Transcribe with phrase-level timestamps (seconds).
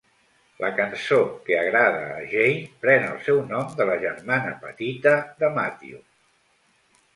[0.61, 1.19] "La Cançó
[1.49, 6.05] que Agrada a Jane" pren el seu nom de la germana petita de Matthews.